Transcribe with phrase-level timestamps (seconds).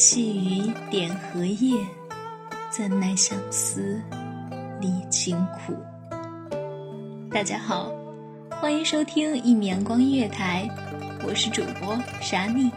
[0.00, 1.78] 细雨点荷叶，
[2.70, 4.00] 怎奈相思
[4.80, 5.76] 离情苦。
[7.30, 7.92] 大家好，
[8.48, 10.66] 欢迎收听一米阳光音乐台，
[11.22, 12.70] 我是主播傻妮。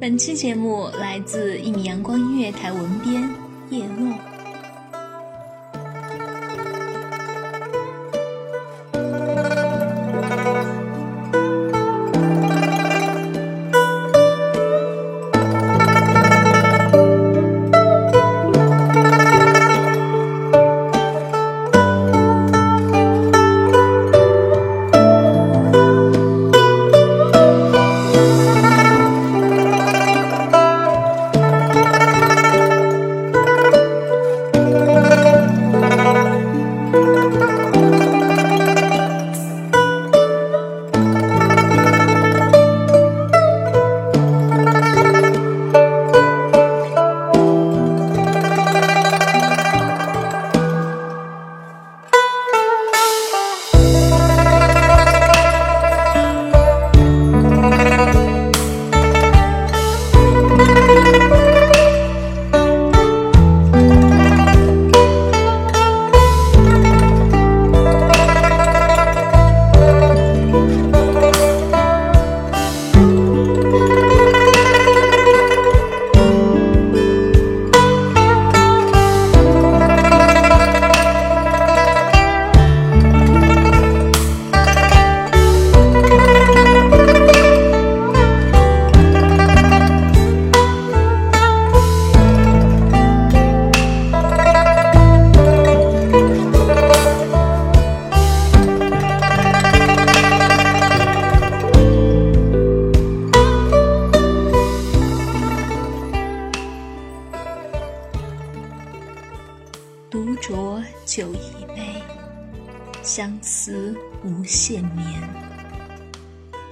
[0.00, 3.22] 本期节目来自一米阳光音乐台文编
[3.70, 4.31] 叶落。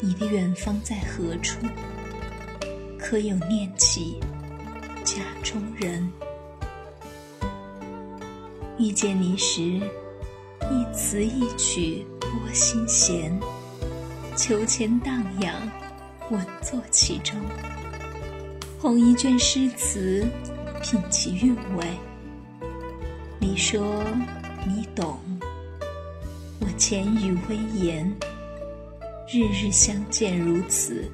[0.03, 1.59] 你的远方在何处？
[2.99, 4.19] 可有念起
[5.05, 6.11] 家中人？
[8.79, 9.63] 遇见你时，
[10.71, 13.39] 一词一曲拨心弦，
[14.35, 15.55] 秋千荡漾，
[16.31, 17.37] 稳坐其中。
[18.81, 20.27] 捧一卷诗词，
[20.81, 21.87] 品其韵味。
[23.39, 24.03] 你说
[24.67, 25.19] 你懂，
[26.59, 28.11] 我浅语微言。
[29.33, 31.09] 日日相见如此，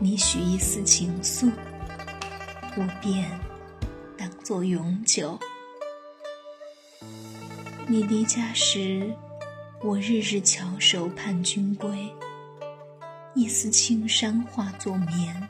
[0.00, 1.48] 你许一丝情愫，
[2.76, 3.30] 我便
[4.18, 5.38] 当作永久。
[7.86, 9.14] 你离家时，
[9.84, 12.12] 我日日翘首盼君归。
[13.36, 15.48] 一丝青山化作眠，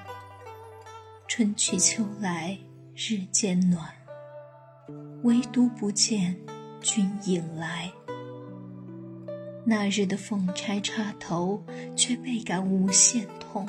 [1.27, 2.59] 春去秋来
[2.95, 3.91] 日渐暖。
[5.23, 6.37] 唯独不见
[6.83, 7.91] 君影来。
[9.65, 11.62] 那日的凤钗插头，
[11.95, 13.69] 却倍感无限痛。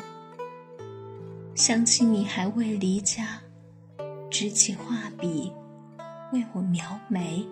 [1.54, 3.42] 想起你还未离家，
[4.30, 5.52] 执起画笔
[6.32, 7.46] 为我描眉。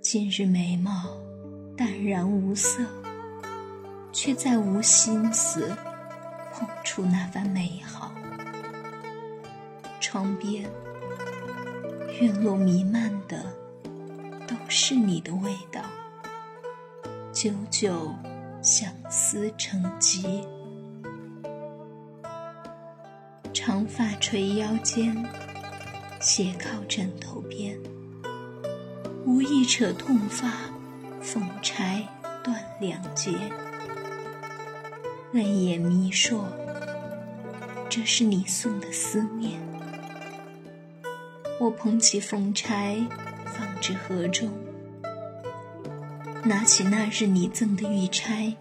[0.00, 0.90] 今日眉毛
[1.76, 2.80] 淡然无色，
[4.12, 5.70] 却再无心思
[6.52, 8.12] 碰触那番美好。
[10.00, 10.64] 窗边，
[12.18, 13.44] 院落弥漫的
[14.46, 15.82] 都是你的味道，
[17.46, 18.12] 久久
[18.60, 20.42] 相思成疾。
[23.54, 25.14] 长发垂腰间，
[26.20, 27.78] 斜靠枕头边，
[29.24, 30.52] 无意扯痛发，
[31.20, 32.02] 缝柴
[32.42, 33.30] 断两截，
[35.30, 36.40] 泪眼迷烁。
[37.88, 39.60] 这是你送的思念。
[41.60, 42.96] 我捧起缝钗，
[43.44, 44.50] 放置盒中，
[46.46, 48.54] 拿起那日你赠的玉钗，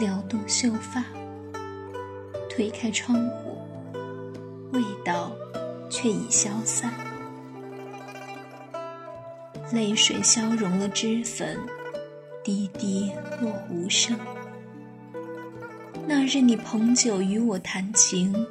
[0.00, 1.04] 撩动秀发，
[2.48, 3.58] 推开窗户，
[4.72, 5.32] 味道
[5.90, 6.90] 却已消散，
[9.70, 11.58] 泪水消融了脂粉，
[12.42, 14.18] 滴滴落无声。
[16.06, 18.46] 那日你捧酒与我谈情。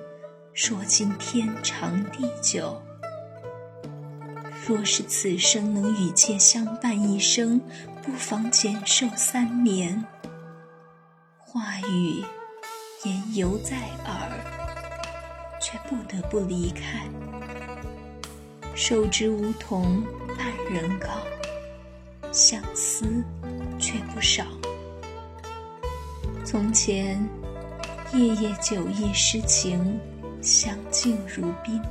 [0.54, 2.82] 说尽天长地久。
[4.66, 7.60] 若是此生能与妾相伴一生，
[8.06, 10.06] 不妨减寿三年。
[11.40, 12.24] 话语
[13.04, 17.04] 言犹在耳，却不得不离开。
[18.76, 20.04] 手执梧桐
[20.38, 21.08] 半人高，
[22.32, 23.24] 相思
[23.80, 24.46] 却不少。
[26.46, 27.28] 从前
[28.14, 30.00] 夜夜酒意诗情。
[30.42, 31.82] 相敬如宾。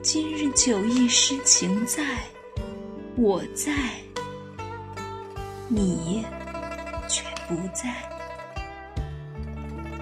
[0.00, 2.00] 今日酒意诗情在，
[3.16, 3.72] 我在，
[5.68, 6.24] 你
[7.08, 7.94] 却不在。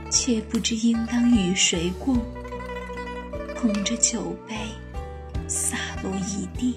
[0.08, 2.16] 却不知应当与谁共，
[3.54, 4.54] 捧着酒杯，
[5.46, 6.74] 洒落一地。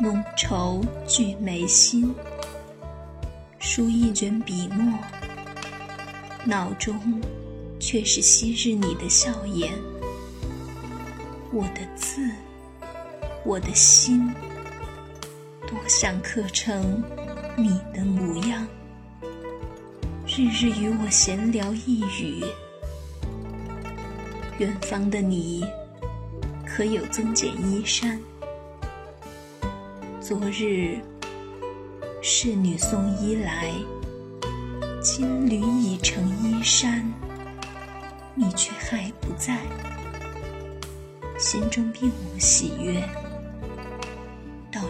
[0.00, 2.12] 浓愁聚眉心，
[3.58, 4.98] 书一卷笔墨。
[6.44, 7.00] 脑中
[7.80, 9.72] 却是昔日你的笑颜，
[11.52, 12.20] 我的字，
[13.44, 14.30] 我的心，
[15.86, 17.02] 想刻成
[17.56, 18.66] 你的模样。
[20.26, 22.42] 日日与我闲聊一语，
[24.58, 25.62] 远方的你
[26.66, 28.18] 可有增减衣衫？
[30.22, 30.98] 昨日
[32.22, 33.70] 侍女送衣来。
[35.02, 37.04] 金缕已成衣衫，
[38.34, 39.58] 你却还不在，
[41.38, 43.06] 心中并无喜悦，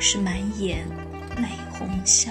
[0.06, 0.86] 是满眼
[1.38, 2.30] 泪红消。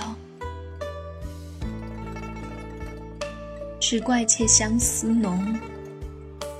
[3.79, 5.59] 只怪妾相思浓，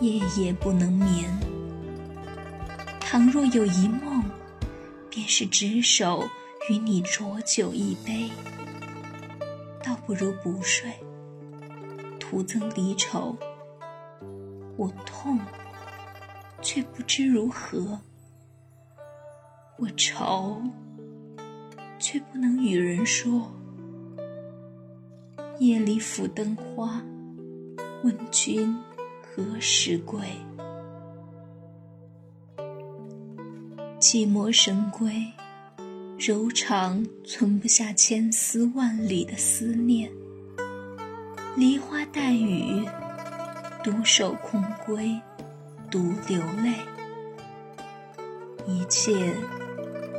[0.02, 1.30] 夜夜不能眠。
[3.00, 4.24] 倘若有一梦，
[5.08, 6.28] 便是执手
[6.68, 8.32] 与你浊酒一杯，
[9.84, 10.92] 倒不如不睡。
[12.20, 13.38] 徒增离愁，
[14.78, 15.40] 我痛，
[16.64, 18.00] 却不知如何；
[19.78, 20.60] 我愁，
[22.04, 23.50] 却不能与人说。
[25.60, 27.02] 夜里抚灯花，
[28.04, 28.76] 问君
[29.22, 30.20] 何时归？
[34.02, 35.26] 寂寞神归，
[36.18, 40.12] 柔肠存不下千丝万缕的思念。
[41.56, 42.86] 梨花带雨，
[43.82, 45.18] 独守空闺，
[45.90, 46.74] 独流泪。
[48.68, 49.34] 一切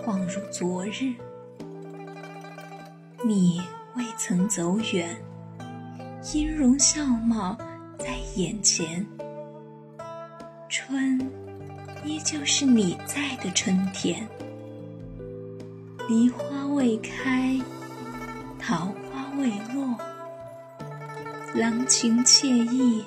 [0.02, 1.12] 恍如昨日，
[3.26, 3.58] 你
[3.96, 5.16] 未曾走远，
[6.34, 7.56] 音容笑貌
[7.96, 9.06] 在眼前。
[10.68, 11.18] 春，
[12.04, 14.28] 依旧是你在的春天。
[16.06, 17.58] 梨花未开，
[18.58, 19.98] 桃花未落。
[21.54, 23.02] 郎情妾意，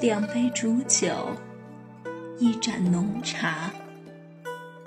[0.00, 1.28] 两杯煮酒，
[2.40, 3.70] 一盏浓茶，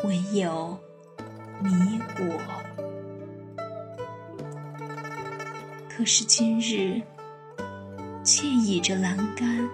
[0.04, 0.78] 唯有
[1.62, 2.63] 你我。
[5.96, 7.00] 可是今日，
[8.24, 9.70] 妾倚着栏杆，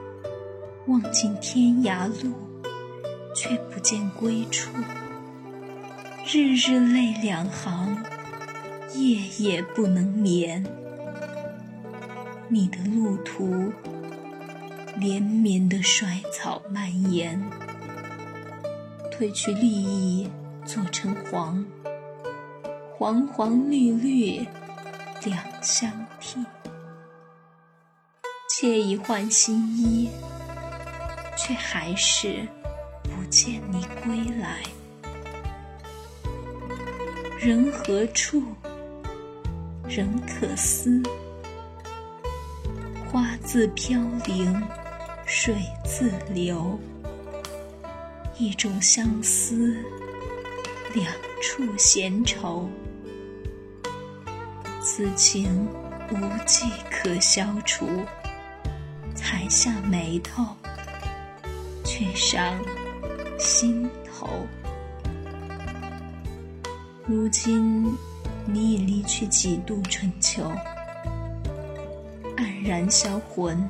[0.88, 2.34] 望尽天涯路，
[3.34, 4.70] 却不见归处。
[6.28, 7.96] 日日泪两行，
[8.96, 10.62] 夜夜不能眠。
[12.50, 13.72] 你的路途，
[14.98, 17.42] 连绵的衰草蔓延，
[19.10, 20.30] 褪去绿意
[20.66, 21.66] 做成黄，
[22.98, 24.46] 黄黄绿绿
[25.24, 26.46] 两相替。
[28.50, 30.10] 妾已换新衣，
[31.38, 32.48] 却还是
[33.04, 34.62] 不见你归来。
[37.40, 38.44] 人何处？
[39.88, 41.02] 人可思。
[43.10, 44.62] 花自飘零，
[45.26, 46.78] 水自流。
[48.38, 49.84] 一种相思，
[50.94, 51.12] 两
[51.42, 52.70] 处闲愁。
[54.92, 55.68] 此情
[56.10, 56.18] 无
[56.48, 57.86] 计可消除，
[59.14, 60.44] 才下眉头，
[61.86, 62.60] 却伤
[63.38, 64.28] 心头。
[67.06, 67.86] 如今
[68.48, 70.52] 你已离去几度春秋，
[72.36, 73.70] 黯然销魂，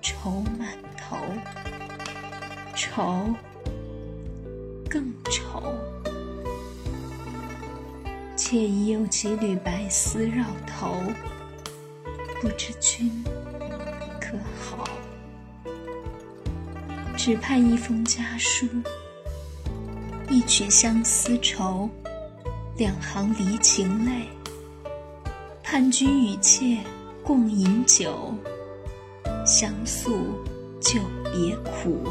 [0.00, 1.16] 愁满头，
[2.76, 3.26] 愁。
[4.88, 5.74] 更愁，
[8.50, 11.00] 妾已有几缕白丝绕头，
[12.40, 13.08] 不知君
[14.20, 14.88] 可好？
[17.16, 18.66] 只盼一封家书，
[20.28, 21.88] 一曲相思愁，
[22.76, 24.26] 两行离情泪。
[25.62, 26.78] 盼君与妾
[27.22, 28.34] 共饮酒，
[29.46, 30.10] 相诉
[30.80, 31.00] 久
[31.32, 32.02] 别苦。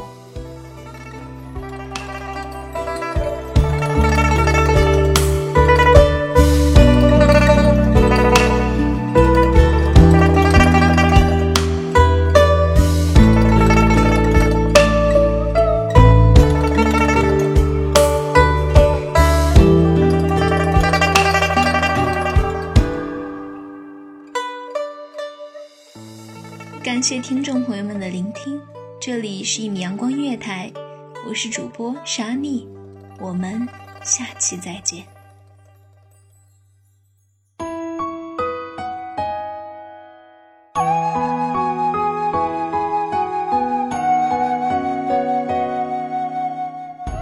[27.10, 28.60] 谢听众朋友们的聆听，
[29.00, 30.70] 这里是一米阳光音乐台，
[31.26, 32.68] 我是主播沙蜜，
[33.18, 33.66] 我们
[34.00, 35.02] 下期再见。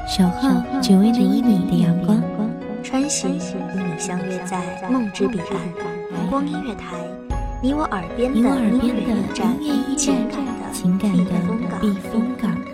[0.06, 2.22] 小号只为那一米的阳光，
[2.82, 7.17] 穿行与你相约在梦之彼岸，光音乐台。
[7.60, 9.16] 你我耳边的音乐
[9.60, 10.14] 驿站，
[10.72, 11.32] 情感的
[11.80, 12.67] 避风港。